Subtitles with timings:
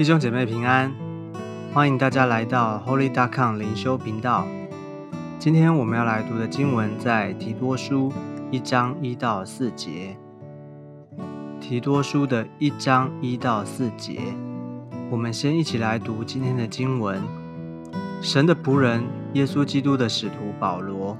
[0.00, 0.90] 弟兄姐妹平安，
[1.74, 4.46] 欢迎大家来到 Holy Dot Com 灵修频道。
[5.38, 8.10] 今天我们要来读的经文在提多书
[8.50, 10.16] 一章一到四节。
[11.60, 14.22] 提多书的一章一到四节，
[15.10, 17.22] 我们先一起来读今天的经文。
[18.22, 19.04] 神的仆人
[19.34, 21.14] 耶稣基督的使徒保罗，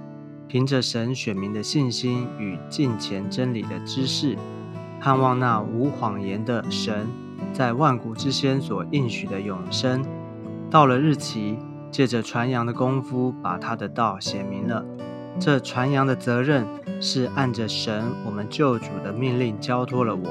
[0.48, 4.38] 凭着神选民的信心与近前真理的知识，
[4.98, 7.06] 盼望那无谎言的神。
[7.52, 10.04] 在万古之先所应许的永生，
[10.70, 11.58] 到了日期，
[11.90, 14.84] 借着传扬的功夫，把他的道写明了。
[15.38, 16.66] 这传扬的责任
[17.00, 20.28] 是按着神我们救主的命令交托了我。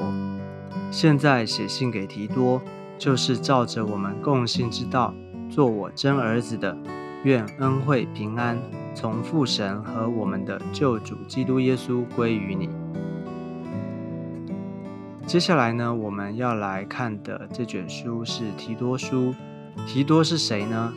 [0.90, 2.60] 现在写信给提多，
[2.98, 5.14] 就是照着我们共信之道，
[5.48, 6.76] 做我真儿子的。
[7.22, 8.58] 愿恩惠平安
[8.94, 12.70] 从父神和我们的救主基督耶稣归于你。
[15.30, 19.32] 接下来呢，我们要来看的这卷书是提多书。
[19.86, 20.92] 提多是谁呢？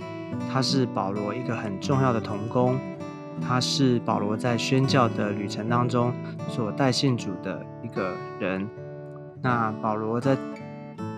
[0.51, 2.75] 他是保罗一个很重要的同工，
[3.39, 6.11] 他是保罗在宣教的旅程当中
[6.49, 8.67] 所带信主的一个人。
[9.39, 10.35] 那保罗在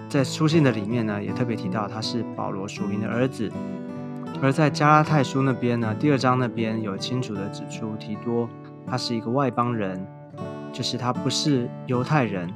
[0.09, 3.49] 在书信的里面呢，也特别提到他是保罗属灵的儿子。
[4.41, 8.49] 而在加拉太书那边呢，第二章那边有清楚的指出，提多
[8.85, 10.05] 他是一个外邦人，
[10.73, 12.53] 就是他不是犹太人。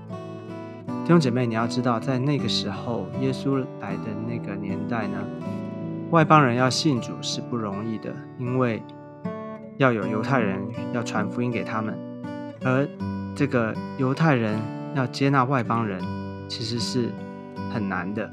[1.09, 5.17] 弟兄姐妹，你要知道，在那个时候，耶稣来的那个年代呢，
[6.11, 8.83] 外邦人要信主是不容易的，因为
[9.77, 10.61] 要有犹太人
[10.93, 11.97] 要传福音给他们，
[12.63, 12.87] 而
[13.35, 14.55] 这个犹太人
[14.93, 15.99] 要接纳外邦人，
[16.47, 17.09] 其实是
[17.73, 18.31] 很难的。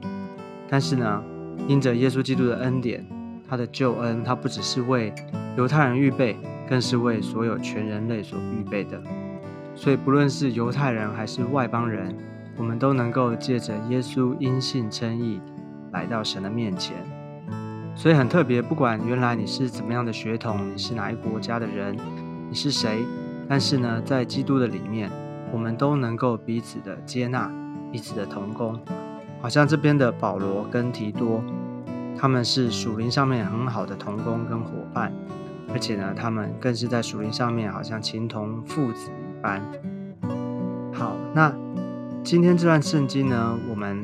[0.69, 1.25] 但是呢，
[1.67, 3.03] 因着耶稣基督的恩典，
[3.49, 5.15] 他的救恩，他不只是为
[5.57, 6.37] 犹太人预备，
[6.69, 9.01] 更是为所有全人类所预备的。
[9.75, 12.15] 所以，不论是犹太人还是外邦人，
[12.59, 15.41] 我们都能够借着耶稣因信称义
[15.93, 16.97] 来到神的面前，
[17.95, 18.63] 所以很特别。
[18.63, 21.97] 不管原来你是怎么样的血统，你是哪一国家的人，
[22.49, 23.05] 你是谁，
[23.49, 25.11] 但是呢，在基督的里面，
[25.53, 27.51] 我们都能够彼此的接纳，
[27.93, 28.81] 彼此的同工。
[29.43, 31.45] 好像这边的保罗跟提多，
[32.19, 35.13] 他们是属灵上面很好的同工跟伙伴，
[35.73, 39.63] 而且呢，他们更是在属灵上面好像情同父子一般。
[40.93, 41.53] 好，那。
[42.27, 44.03] 今天这段圣经呢，我们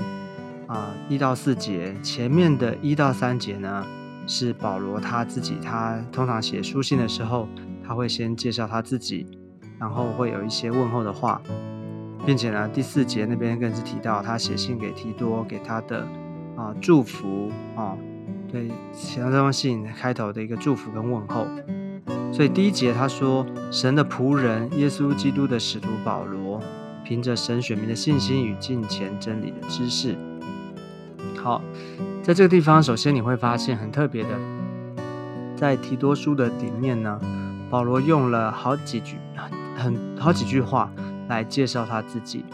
[0.68, 3.84] 啊一到四节，前面的一到三节呢，
[4.28, 7.48] 是保罗他自己，他通常写书信的时候，
[7.84, 9.26] 他会先介绍他自己，
[9.76, 11.42] 然后会有一些问候的话，
[12.24, 16.06] 并且呢，第四节那边更是提到他写信给提多，给他的
[16.56, 17.98] 啊祝福啊，
[18.48, 21.44] 对，写到这封信开头的一个祝福跟问候。
[22.32, 26.62] 所以第一节他说，神的仆人耶稣基督的使徒保罗。
[27.12, 30.16] 凭着神选民的信心与近前真理的知识，
[31.36, 31.60] 好，
[32.22, 34.30] 在这个地方，首先你会发现很特别的，
[35.54, 37.20] 在提多书的里面呢，
[37.68, 39.18] 保罗用了好几句
[39.76, 40.90] 很好几句话
[41.28, 42.46] 来介绍他自己。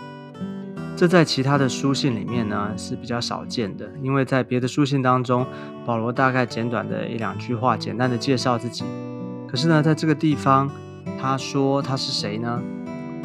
[0.96, 5.46] 这在其他的书信里面呢是比较少见的，因为在别的书信当中，
[5.86, 8.82] 保罗大概简短的一两句话，简单的介绍自己。
[9.46, 10.68] 可是呢，在这个地方，
[11.16, 12.60] 他说他是谁呢？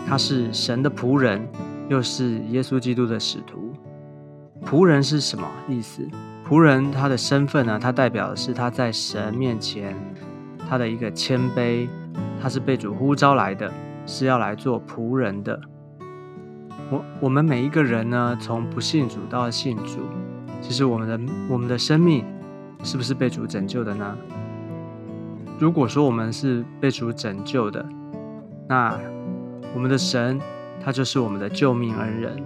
[0.07, 1.47] 他是神的仆人，
[1.89, 3.73] 又是耶稣基督的使徒。
[4.65, 6.07] 仆人是什么意思？
[6.47, 7.79] 仆人他的身份呢？
[7.79, 9.95] 他代表的是他在神面前
[10.69, 11.87] 他的一个谦卑。
[12.39, 13.71] 他是被主呼召来的，
[14.05, 15.57] 是要来做仆人的。
[16.91, 20.01] 我我们每一个人呢，从不信主到信主，
[20.61, 22.25] 其实我们的我们的生命
[22.83, 24.17] 是不是被主拯救的呢？
[25.57, 27.83] 如果说我们是被主拯救的，
[28.67, 28.99] 那
[29.73, 30.39] 我们的神，
[30.83, 32.43] 他就是我们的救命恩人。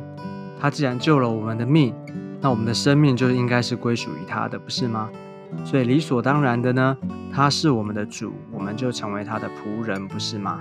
[0.60, 1.94] 他既然救了我们的命，
[2.42, 5.10] 那我们的生命就应该是归属于他的，不是吗？
[5.64, 6.98] 所以理所当然的呢，
[7.32, 10.60] 他是我们的主，我们就成为他的仆人，不是吗？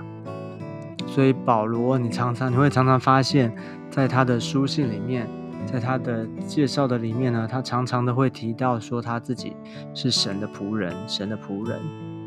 [1.07, 3.55] 所以保罗，你常常你会常常发现，
[3.89, 5.27] 在他的书信里面，
[5.65, 9.55] 在他的介绍的里面呢，他常常的会提到说他自己
[9.93, 11.79] 是神的仆人，神的仆人。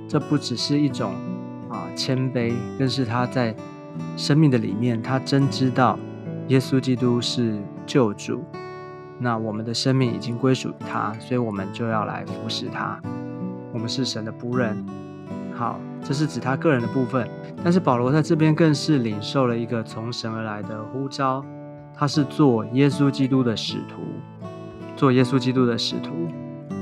[0.09, 1.13] 这不只是一种
[1.69, 3.55] 啊谦卑，更是他在。
[4.17, 5.99] 生命的里面，他真知道
[6.49, 8.45] 耶稣基督是救主，
[9.19, 13.01] 那我们的生命已经归属于他，所以我们就要来服侍他。
[13.73, 14.85] 我们是神的仆人。
[15.55, 17.29] 好，这是指他个人的部分。
[17.63, 21.45] 但是保罗在这边更是领受了一个从神而来的呼召，
[21.95, 24.03] 他是做耶稣基督的使徒，
[24.97, 26.11] 做耶稣基督的使徒，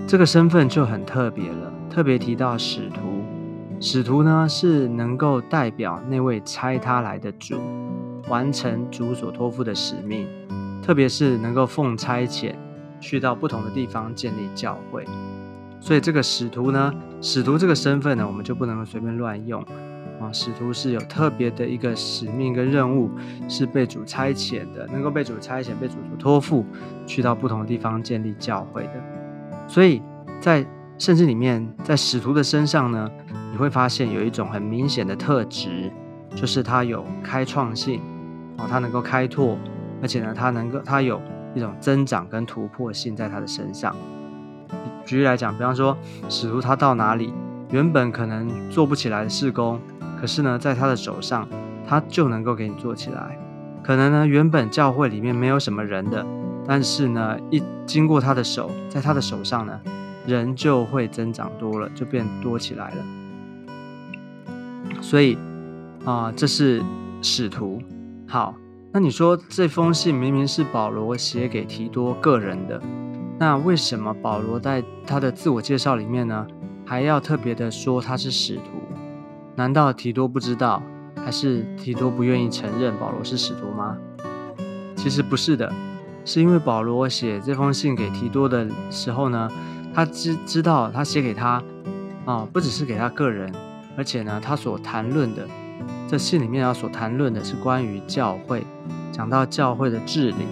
[0.07, 1.73] 这个身份就很特别了。
[1.91, 3.01] 特别提到使徒。
[3.81, 7.57] 使徒呢，是能够代表那位差他来的主，
[8.29, 10.27] 完成主所托付的使命，
[10.83, 12.55] 特别是能够奉差遣
[13.01, 15.05] 去到不同的地方建立教会。
[15.81, 19.63] 所以这个使徒呢，使徒这个身份呢，我们就不能随便乱用
[20.21, 20.33] 啊。
[20.33, 23.09] 使徒是有特别的一个使命跟任务，
[23.49, 26.67] 是被主差遣的，能够被主差遣、被主所托付，
[27.07, 28.95] 去到不同的地方建立教会的。
[29.69, 30.03] 所以
[30.41, 30.67] 在
[30.99, 33.09] 圣经里面，在使徒的身上呢，
[33.59, 35.91] 你会发现有一种很明显的特质，
[36.37, 38.01] 就是他有开创性
[38.57, 39.59] 哦，他能够开拓，
[40.01, 41.21] 而且呢，他能够他有
[41.57, 43.93] 一种增长跟突破性在他的身上。
[45.05, 47.35] 举例来讲，比方说使徒他到哪里，
[47.71, 49.81] 原本可能做不起来的事工，
[50.21, 51.49] 可是呢，在他的手上，
[51.85, 53.37] 他就能够给你做起来。
[53.83, 56.25] 可能呢，原本教会里面没有什么人的，
[56.65, 59.81] 但是呢，一经过他的手，在他的手上呢，
[60.29, 62.97] 人就会增长多了，就变多起来了。
[65.00, 65.38] 所以
[66.05, 66.82] 啊，这是
[67.23, 67.81] 使徒。
[68.26, 68.55] 好，
[68.93, 72.81] 那你说这封信明明是保罗写给提多个人的。
[73.38, 76.46] 那为什么保罗在他的自我介绍里面呢，
[76.85, 78.62] 还要特别的说他是使徒？
[79.55, 80.82] 难道提多不知道，
[81.25, 83.96] 还是提多不愿意承认保罗是使徒吗？
[84.96, 85.73] 其实不是的，
[86.25, 89.49] 是因为保罗写这封信给提多的时候呢，
[89.94, 91.62] 他知知道他写给他
[92.25, 93.52] 啊，不只是给他个人，
[93.99, 95.47] 而且呢，他所谈论的
[96.09, 98.65] 这信里面要所谈论的是关于教会，
[99.12, 100.47] 讲到教会的治理，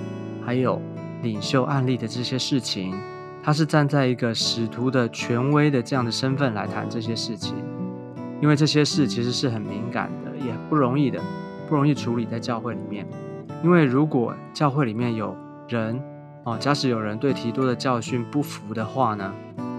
[0.44, 0.78] 还有。
[1.22, 2.94] 领袖案例的这些事情，
[3.42, 7.56] 他是站在一个使徒的权威的这样的身份来谈这些事情，
[8.40, 11.20] 因为这些事其实是很敏感的，也不容易的，
[11.68, 13.04] 不容易处理在教会里面。
[13.64, 15.34] 因为如果教会里面有
[15.68, 16.00] 人
[16.44, 19.32] 哦，假使有人对提多的教训不服的话呢，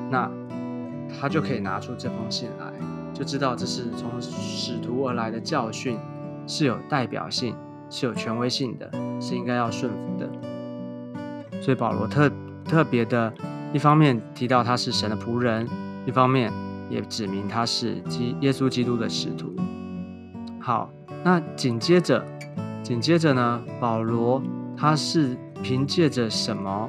[0.10, 0.30] 那
[1.22, 2.66] 他就可以拿出这封信来，
[3.18, 5.98] 就知道这是从使徒而来的教训，
[6.46, 7.56] 是有代表性，
[7.90, 8.88] 是有权威性的，
[9.20, 10.30] 是应该要顺服的。
[11.60, 12.32] 所以保罗特
[12.64, 13.34] 特别的，
[13.74, 15.68] 一方面提到他是神的仆人，
[16.06, 16.54] 一方面
[16.92, 19.52] 也指明他是基耶稣基督的使徒。
[20.60, 20.88] 好，
[21.24, 22.24] 那紧接着，
[22.84, 24.40] 紧接着呢，保罗
[24.78, 26.88] 他是凭借着什么？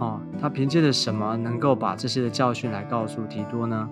[0.00, 3.88] 哦，他凭借着什么能够把这些的教训来告诉提多呢？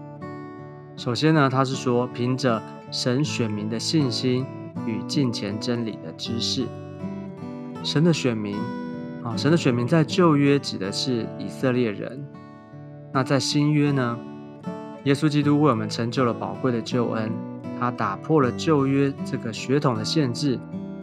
[1.00, 4.44] 首先呢，他是说凭着神选民的信心
[4.84, 6.66] 与近前真理的知识，
[7.82, 8.58] 神的选民。
[9.24, 12.22] 啊，神的选民在旧约指的是以色列人，
[13.14, 14.18] 那在新约呢？
[15.04, 17.32] 耶稣基督为我们成就了宝贵的救恩，
[17.78, 20.60] 他打破了旧约这个血统的限制，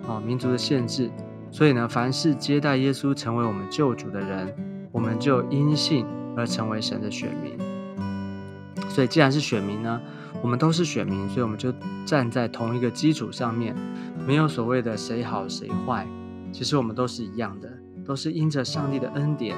[0.08, 1.10] 啊，民族的限制。
[1.50, 4.56] 所以呢，凡是接待耶稣成为我们救主的人，
[4.92, 6.06] 我们就因信
[6.36, 7.58] 而成为神的选民。
[8.90, 10.02] 所以既然是选民呢，
[10.42, 11.74] 我们都是选民，所以我们就
[12.06, 13.76] 站在同一个基础上面，
[14.26, 16.08] 没有所谓的谁好谁坏，
[16.52, 17.70] 其实我们都是一样的。
[18.06, 19.54] 都是因着上帝的恩典，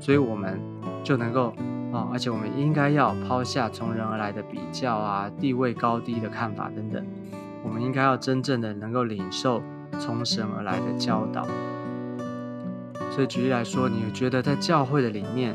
[0.00, 0.58] 所以我们
[1.04, 1.54] 就能够
[1.92, 7.04] 啊，而且我们应该要抛下从人而来的比较啊、地位高低的看法等等，
[7.62, 9.62] 我们应该要真正的能够领受
[9.98, 11.46] 从神而来的教导。
[13.10, 15.54] 所以举例来说，你觉得在教会的里面，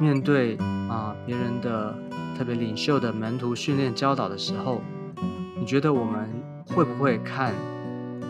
[0.00, 0.56] 面对
[0.88, 1.96] 啊别人的
[2.38, 4.80] 特别领袖的门徒训练教导的时候，
[5.58, 6.30] 你觉得我们
[6.68, 7.52] 会不会看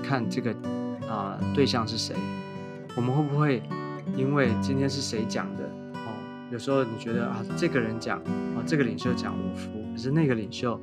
[0.02, 0.50] 看这个
[1.06, 2.16] 啊对象是谁？
[2.96, 3.62] 我们会不会
[4.16, 6.08] 因为今天是谁讲的哦？
[6.50, 8.18] 有时候你觉得啊，这个人讲
[8.56, 10.80] 啊，这个领袖讲我服，可是那个领袖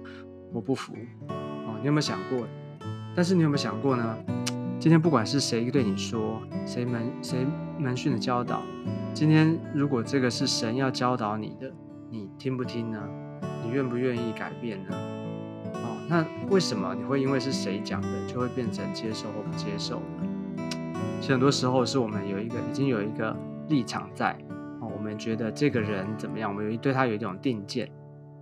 [0.53, 0.94] 我不服
[1.27, 1.75] 哦。
[1.82, 2.46] 你有没有想过？
[3.15, 4.15] 但是你有没有想过呢？
[4.79, 7.48] 今天不管是谁对你说，谁门谁
[7.79, 8.62] 门训的教导，
[9.15, 11.74] 今天如果这个是神要教导你的，
[12.46, 13.02] 听不听呢？
[13.64, 14.96] 你愿不愿意改变呢？
[15.74, 20.62] 哦，那为什么你会因为是谁讲的，就会变成接受或不接受呢？
[21.20, 23.36] 其实很多时候是我们有一个已经有一个
[23.68, 24.38] 立场在
[24.80, 27.92] 哦，我们觉得这个人怎么样，我们有对他有一种定见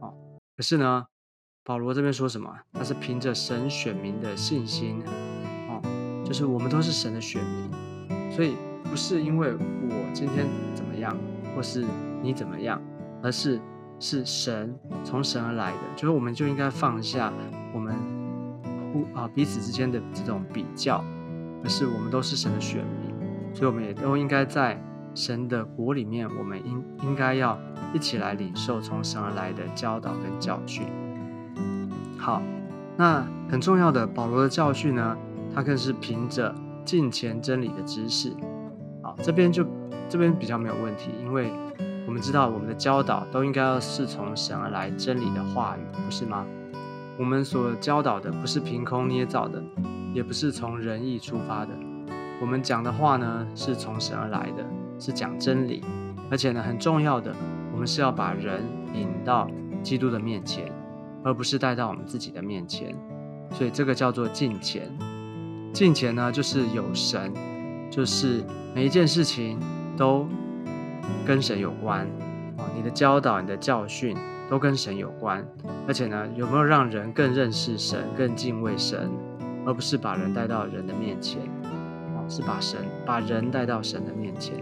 [0.01, 0.13] 哦。
[0.57, 1.05] 可是呢，
[1.63, 2.53] 保罗这边说什么？
[2.73, 5.01] 他是凭着神选民的信心
[5.69, 5.81] 哦，
[6.25, 10.45] 就是我们都是神的选民，所以不是因为我今天
[10.75, 11.17] 怎么样，
[11.55, 11.85] 或是
[12.21, 12.81] 你怎么样，
[13.21, 13.61] 而是
[14.03, 17.31] 是神从神而来的，就是我们就应该放下
[17.73, 17.95] 我们
[18.91, 21.01] 互啊彼此之间的这种比较。
[21.63, 24.77] 可是我们都是神的选民，所以我们也都应该在
[25.15, 27.57] 神的国里面，我们应应该要
[27.93, 30.85] 一起来领受从神而来的教导跟教训。
[32.17, 32.41] 好，
[32.97, 35.17] 那很重要的保罗的教训呢，
[35.55, 38.33] 他更是凭着近前真理的知识。
[39.01, 39.65] 好，这边就
[40.09, 41.49] 这边比较没有问题，因为
[42.05, 46.45] 我们知道我们的教导都应该要是从神而来真理的话语，不是吗？
[47.17, 49.63] 我们所教导的不是凭空捏造的。
[50.13, 51.71] 也不是从仁义出发的，
[52.39, 54.63] 我们讲的话呢，是从神而来的，
[54.99, 55.83] 是讲真理，
[56.29, 57.33] 而且呢，很重要的，
[57.71, 58.61] 我们是要把人
[58.93, 59.49] 引到
[59.81, 60.71] 基督的面前，
[61.23, 62.95] 而不是带到我们自己的面前。
[63.49, 64.87] 所以这个叫做敬虔。
[65.73, 67.33] 敬虔呢，就是有神，
[67.89, 68.43] 就是
[68.75, 69.59] 每一件事情
[69.97, 70.27] 都
[71.25, 72.01] 跟神有关
[72.57, 72.65] 啊。
[72.75, 74.17] 你的教导、你的教训
[74.49, 75.45] 都跟神有关，
[75.87, 79.09] 而且呢，有没有让人更认识神、更敬畏神，
[79.65, 81.41] 而不是把人带到人的面前
[82.15, 82.23] 啊？
[82.29, 84.55] 是把神、把人带到神的面前。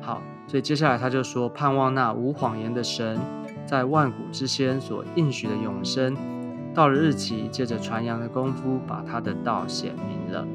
[0.00, 3.18] 好，所以接下来他就说，盼望那无谎言的神，
[3.66, 6.16] 在万古之先所应许的永生。
[6.72, 10.46] 到了日期，借着传扬的功夫，把他的道显明了。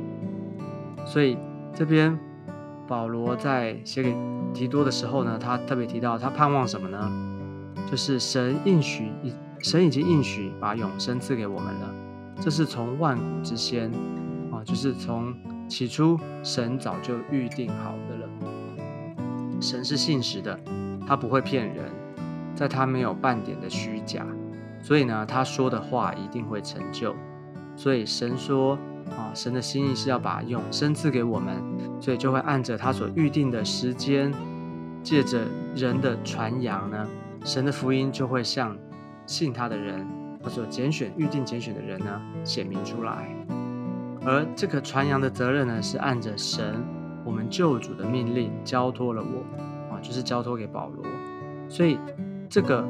[1.05, 1.37] 所以
[1.73, 2.17] 这边
[2.91, 4.13] 保罗在写给
[4.53, 7.09] 提多的时候呢，他特别提到他盼望什么呢？
[7.89, 9.13] 就是神应许，
[9.59, 11.95] 神已经应许把永生赐给我们了。
[12.41, 13.89] 这是从万古之先
[14.51, 15.33] 啊，就是从
[15.69, 18.29] 起初神早就预定好的了。
[19.61, 20.59] 神是信实的，
[21.07, 21.89] 他不会骗人，
[22.53, 24.25] 在他没有半点的虚假。
[24.81, 27.15] 所以呢，他说的话一定会成就。
[27.77, 28.77] 所以神说
[29.17, 31.55] 啊，神的心意是要把永生赐给我们，
[31.99, 34.33] 所以就会按着他所预定的时间，
[35.03, 37.07] 借着人的传扬呢，
[37.43, 38.77] 神的福音就会向
[39.25, 40.07] 信他的人，
[40.43, 43.27] 他所拣选预定拣选的人呢，显明出来。
[44.25, 46.83] 而这个传扬的责任呢，是按着神
[47.23, 51.05] 我们救主的命令交托了我啊，就是交托给保罗。
[51.69, 51.97] 所以
[52.49, 52.85] 这个。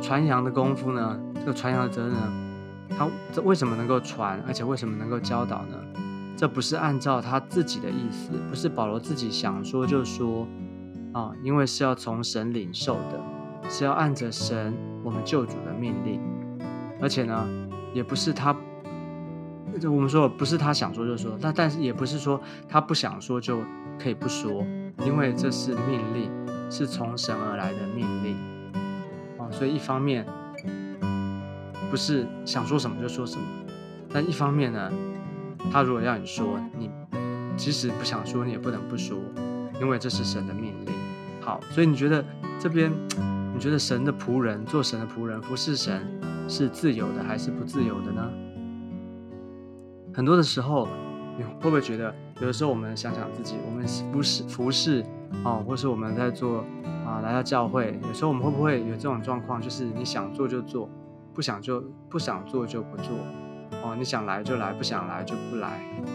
[0.00, 1.18] 传扬的功夫呢？
[1.36, 2.43] 这个传扬的责任呢？
[2.98, 5.76] 他这为什么能够传，而且为什么能够教导呢？
[6.36, 10.46] 这不是按照他自己的意思，不是保罗自己想说就说
[11.12, 13.20] 啊，因为是要从神领受的，
[13.70, 14.74] 是要按着神
[15.04, 16.20] 我们救主的命令，
[17.00, 17.46] 而且呢，
[17.92, 18.54] 也不是他，
[19.84, 23.60] 我们说不是他想说就说，但但是也不是说他不想说就
[23.96, 24.66] 可以不说，
[25.06, 26.30] 因为这是命令，
[26.68, 28.36] 是从神而来的命令。
[29.38, 30.26] 啊所以一方面
[31.94, 33.46] 不是想说什么就说什么，
[34.12, 34.90] 但一方面呢，
[35.70, 36.90] 他如果要你说，你
[37.56, 39.16] 即使不想说，你也不能不说，
[39.80, 40.92] 因为这是神的命令。
[41.40, 42.24] 好，所以你觉得
[42.58, 42.90] 这边，
[43.54, 46.04] 你觉得神的仆人做神的仆人服侍神
[46.48, 48.28] 是自由的还是不自由的呢？
[50.12, 50.88] 很多的时候，
[51.38, 55.06] 你会不会觉得，有的时候我们想想自己，我们不是服侍
[55.44, 56.64] 哦，或是我们在做。
[57.06, 59.60] 啊，来到教会，有时候我们会不会有这种状况？
[59.60, 60.88] 就是你想做就做，
[61.34, 63.08] 不想就不想做就不做。
[63.82, 65.68] 哦，你想来就来，不想来就不来。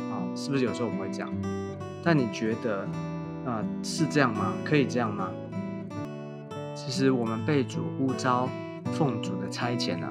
[0.10, 1.30] 啊，是不是有时候我们会这样？
[2.02, 2.88] 但你觉得，
[3.46, 4.54] 啊，是这样吗？
[4.64, 5.30] 可以这样吗？
[6.74, 8.48] 其实我们被主呼召，
[8.94, 10.08] 奉主的差遣呢，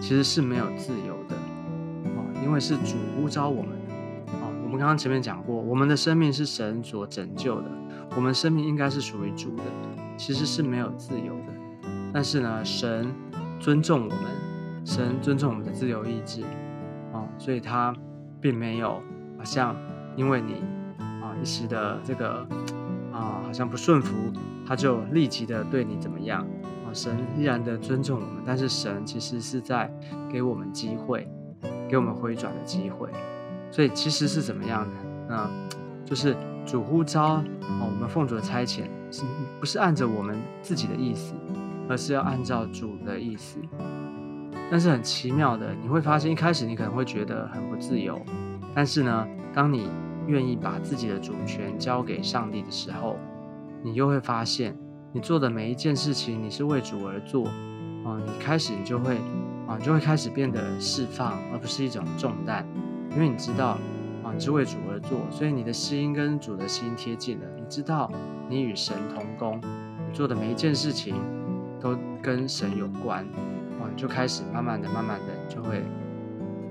[0.00, 1.34] 其实是没有自由的。
[2.14, 3.72] 哦，因为是主呼召我们。
[4.28, 7.70] 哦，我们刚刚前面讲过，我们的生命是神所拯救的，
[8.16, 9.64] 我们生命应该是属于主的。
[10.16, 13.12] 其实是没有自由的，但是呢，神
[13.58, 14.18] 尊重我们，
[14.84, 16.42] 神尊重我们的自由意志，
[17.12, 17.94] 啊，所以他
[18.40, 19.00] 并没有
[19.38, 19.76] 好像
[20.16, 20.62] 因为你
[20.98, 22.46] 啊一时的这个
[23.12, 24.14] 啊好像不顺服，
[24.66, 26.40] 他就立即的对你怎么样
[26.84, 26.92] 啊？
[26.92, 29.90] 神依然的尊重我们，但是神其实是在
[30.30, 31.28] 给我们机会，
[31.88, 33.08] 给我们回转的机会，
[33.70, 34.90] 所以其实是怎么样的？
[35.28, 35.50] 那
[36.04, 36.36] 就是
[36.66, 37.44] 主呼召啊，
[37.80, 38.82] 我们奉主的差遣。
[39.14, 39.24] 是
[39.60, 41.34] 不是按着我们自己的意思，
[41.86, 43.58] 而是要按照主的意思？
[44.72, 48.18] 但是很奇妙的，你会发现一开始你可能会觉得很不自由，
[48.74, 49.86] 但是呢，当你
[50.26, 53.18] 愿意把自己的主权交给上帝的时候，
[53.82, 54.74] 你又会发现，
[55.12, 57.44] 你做的每一件事情，你是为主而做
[58.02, 58.16] 啊！
[58.24, 59.16] 你开始你就会
[59.68, 62.66] 啊，你就会开始变得释放，而不是一种重担，
[63.10, 63.76] 因为你知道
[64.24, 68.10] 啊，你是为主而做，所以你的心跟主的心贴近了，你知道。
[68.48, 69.60] 你与神同工，
[70.08, 71.14] 你做的每一件事情
[71.78, 73.26] 都跟神有关，
[73.96, 75.82] 就开始慢慢的、慢慢的就会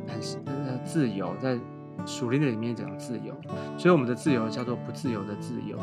[0.08, 1.58] 很呃自由，在
[2.06, 3.36] 属灵的里面讲自由，
[3.78, 5.78] 所以我们的自由叫做不自由的自由。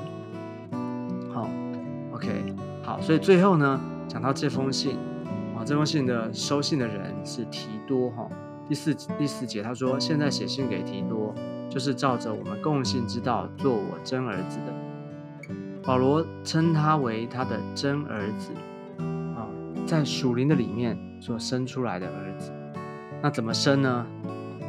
[1.32, 1.48] 好
[2.12, 4.96] ，OK，好，所以最后呢，讲到这封信，
[5.56, 8.28] 啊，这封信的收信的人是提多，哈，
[8.68, 11.34] 第四第四节他说，现在写信给提多，
[11.68, 14.72] 就是照着我们共信之道做我真儿子的。
[15.84, 18.50] 保罗称他为他的真儿子，
[19.88, 22.52] 在属灵的里面所生出来的儿子。
[23.22, 24.06] 那怎么生呢？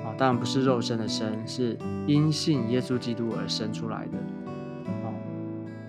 [0.05, 4.17] 啊，当然不是肉身的生，是因信耶稣基督而生出来的。
[4.87, 5.11] 啊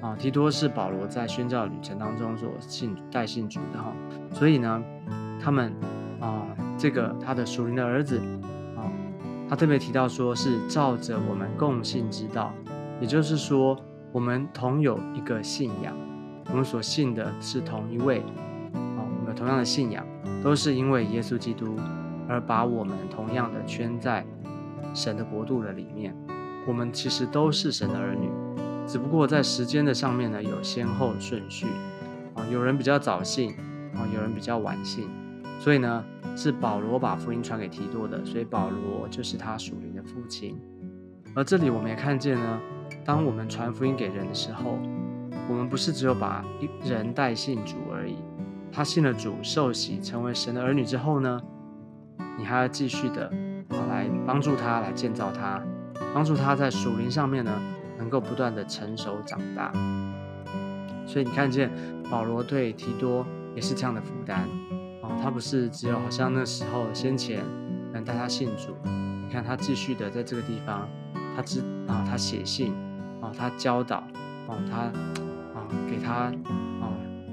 [0.03, 3.93] 啊，提多是保罗在宣教旅程当中所信带信主的哈，
[4.33, 4.83] 所以呢，
[5.41, 5.73] 他们
[6.19, 6.45] 啊，
[6.77, 8.19] 这个他的属灵的儿子
[8.77, 8.91] 啊，
[9.49, 12.53] 他特别提到说是照着我们共信之道，
[13.01, 13.79] 也就是说。
[14.13, 15.95] 我们同有一个信仰，
[16.51, 18.25] 我们所信的是同一位，
[19.31, 20.05] 有同样的信仰，
[20.43, 21.77] 都是因为耶稣基督
[22.29, 24.27] 而把我们同样的圈在
[24.93, 26.15] 神的国度的里面。
[26.67, 28.29] 我们其实都是神的儿女，
[28.87, 31.67] 只不过在时间的上面呢有先后顺序，
[32.35, 33.53] 啊，有人比较早信，
[33.95, 35.09] 啊，有人比较晚信，
[35.61, 36.05] 所以呢
[36.37, 40.59] 是保罗把福音传给提多的，所以保罗就是他属灵的父亲。
[41.35, 42.61] 而这里我们也看见呢，
[43.05, 44.79] 当我们传福音给人的时候，
[45.49, 48.17] 我们不是只有把一人带信主而已，
[48.73, 51.41] 他信了主，受洗成为神的儿女之后呢，
[52.39, 53.27] 你还要继续的
[53.69, 55.63] 啊来帮助他，来建造他，
[56.15, 57.53] 帮助他在属灵上面呢
[57.99, 59.73] 能够不断的成熟长大。
[61.07, 61.71] 所以你看见
[62.11, 64.49] 保罗对提多也是这样的负担
[65.03, 67.45] 哦，他不是只有好像那时候先前
[67.93, 70.89] 能带他信主，你看他继续的在这个地方，
[71.37, 72.73] 他知啊他写信
[73.21, 74.05] 啊他教导
[74.47, 75.67] 哦他啊。
[75.89, 76.33] 给他，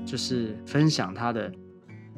[0.08, 1.52] 就是分享他的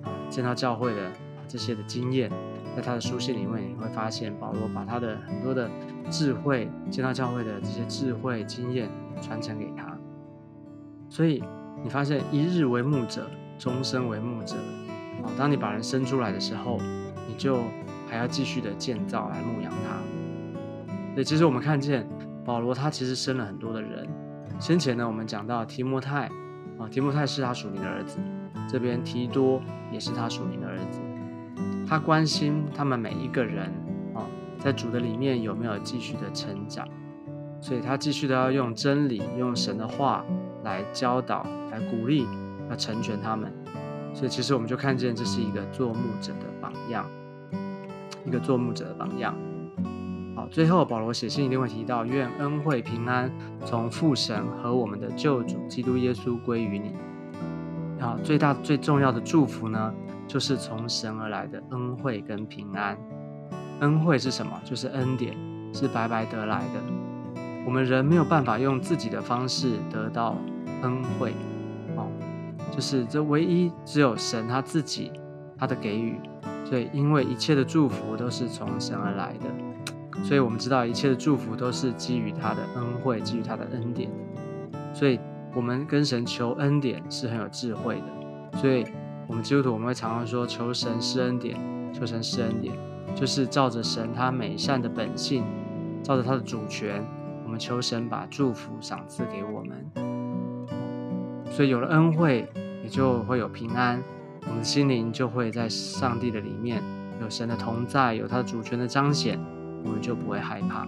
[0.03, 1.11] 啊，见到教会的
[1.47, 2.29] 这些的经验，
[2.75, 5.67] 在他的书信里面，你会发现保罗把他的很多的
[6.11, 8.87] 智慧，见到教会的这些智慧经验
[9.19, 9.97] 传承给他。
[11.09, 11.43] 所以
[11.83, 13.27] 你发现一日为牧者，
[13.57, 14.55] 终身为牧者
[15.23, 15.33] 啊。
[15.35, 16.77] 当你把人生出来的时候，
[17.27, 17.63] 你就
[18.07, 19.97] 还要继续的建造来牧养他。
[21.15, 22.07] 所以其实我们看见
[22.45, 24.07] 保罗他其实生了很多的人。
[24.59, 26.29] 先前呢，我们讲到提摩太，
[26.79, 28.17] 啊，提摩太是他属灵的儿子，
[28.67, 31.01] 这边提多也是他属灵的儿子，
[31.85, 33.65] 他关心他们每一个人，
[34.15, 34.23] 啊，
[34.57, 36.87] 在主的里面有没有继续的成长，
[37.59, 40.23] 所以他继续的要用真理，用神的话
[40.63, 42.25] 来教导，来鼓励，
[42.69, 43.51] 要成全他们，
[44.13, 47.05] 所以其实我们就看见这是一个做牧者的榜样，
[48.25, 49.35] 一个做牧者的榜样。
[50.51, 53.31] 最后，保罗写信一定会提到：愿恩惠平安
[53.65, 56.93] 从父神和我们的救主基督耶稣归于你。
[57.99, 59.93] 好，最大最重要的祝福呢，
[60.27, 62.97] 就是从神而来的恩惠跟平安。
[63.81, 64.51] 恩惠是什么？
[64.63, 65.35] 就是恩典，
[65.73, 67.41] 是白白得来的。
[67.65, 70.35] 我们人没有办法用自己的方式得到
[70.81, 71.33] 恩惠，
[71.95, 72.07] 哦，
[72.71, 75.11] 就是这唯一只有神他自己
[75.57, 76.19] 他的给予。
[76.65, 79.49] 所以，因为一切的祝福都是从神而来的。
[80.23, 84.11] 所以我们知道一切的祝福都是基于他的恩惠，基于他的恩典。
[84.93, 85.19] 所以，
[85.55, 88.57] 我们跟神求恩典是很有智慧的。
[88.59, 88.85] 所以，
[89.27, 91.57] 我们基督徒我们会常常说：求神施恩典，
[91.93, 92.75] 求神施恩典，
[93.15, 95.43] 就是照着神他美善的本性，
[96.03, 97.03] 照着他的主权，
[97.45, 99.85] 我们求神把祝福赏赐给我们。
[101.49, 102.47] 所以，有了恩惠，
[102.83, 104.03] 也就会有平安，
[104.43, 106.83] 我们的心灵就会在上帝的里面
[107.21, 109.39] 有神的同在，有他的主权的彰显。
[109.83, 110.87] 我们就不会害怕，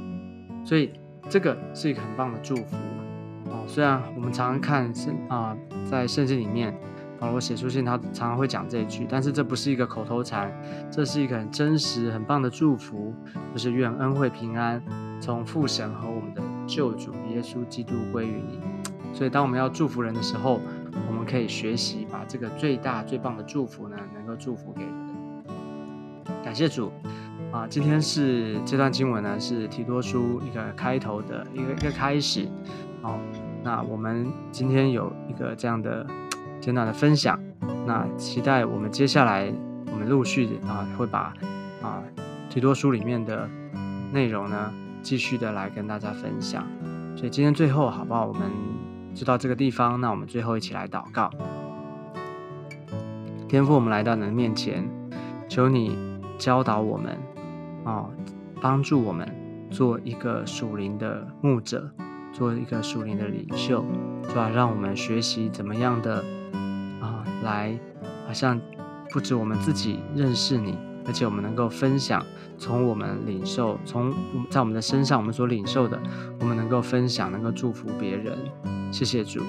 [0.63, 0.91] 所以
[1.30, 2.75] 这个是一个很棒的祝福
[3.45, 3.63] 哦。
[3.67, 6.75] 虽然我们常常看圣啊，在圣经里面，
[7.19, 10.51] 保罗写书信，他常常会讲这一句，但是这不是一个口头禅，
[10.89, 13.13] 这是一个很真实、很棒的祝福，
[13.54, 14.82] 就是愿恩惠平安
[15.19, 18.60] 从父神和我们的救主耶稣基督归于你。
[19.13, 20.60] 所以，当我们要祝福人的时候，
[21.08, 25.11] 我们可以学习把这个最大、最棒的祝福呢，能够祝福给人。
[26.43, 26.91] 感谢主。
[27.51, 32.47] 啊，今天是这段经文呢，是提多书一个开头的一个一个开始。
[33.01, 33.19] 好，
[33.62, 36.08] 那我们今天有一个这样的
[36.62, 37.38] 简短的分享。
[37.86, 39.51] 那期待我们接下来
[39.91, 41.34] 我们陆续啊会把
[41.82, 42.01] 啊
[42.49, 43.49] 提多书里面的
[44.13, 46.65] 内容呢继续的来跟大家分享。
[47.17, 48.25] 所以今天最后好不好？
[48.25, 48.43] 我们
[49.13, 49.99] 就到这个地方。
[49.99, 51.30] 那我们最后一起来祷告。
[53.49, 54.89] 天父，我们来到你的面前，
[55.49, 55.97] 求你
[56.41, 57.15] 教导我们。
[57.86, 58.10] 哦，
[58.62, 59.27] 帮助我们
[59.71, 61.89] 做一个属灵的牧者，
[62.32, 63.84] 做一个属灵的领袖，
[64.27, 64.49] 是吧？
[64.49, 66.23] 让我们学习怎么样的
[67.01, 67.75] 啊，来
[68.27, 68.60] 好像
[69.10, 70.77] 不止我们自己认识你，
[71.08, 72.23] 而且我们能够分享，
[72.58, 74.13] 从我们领受，从
[74.51, 75.99] 在我们的身上我们所领受的，
[76.39, 78.38] 我们能够分享，能够祝福别人。
[78.91, 79.41] 谢谢主，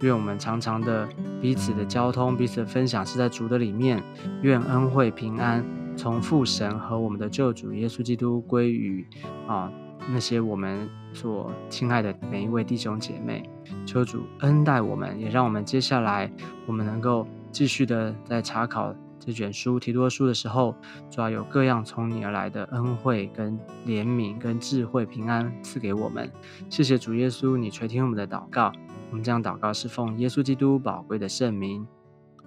[0.00, 1.06] 愿我们常常的
[1.42, 4.02] 彼此的交通，彼此的分享是在主的里面，
[4.40, 5.62] 愿恩惠平安。
[5.98, 9.04] 从父神和我们的救主耶稣基督归于
[9.48, 9.70] 啊
[10.08, 13.42] 那些我们所亲爱的每一位弟兄姐妹，
[13.84, 16.30] 求主恩待我们，也让我们接下来
[16.66, 20.72] 我们能够继续的在查考这卷书提多书的时候，
[21.10, 26.30] 主要有各样从你而来的恩惠跟怜悯跟智慧平安赐给我们。
[26.70, 28.72] 谢谢主耶稣，你垂听我们的祷告，
[29.10, 31.84] 我们这样祷告是奉耶稣基督宝贵的圣名，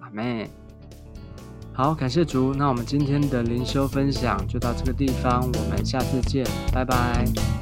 [0.00, 0.61] 阿门。
[1.74, 2.54] 好，感谢竹。
[2.54, 7.61] 那我们今天的灵修分享就到这个地方，我们下次见，拜拜。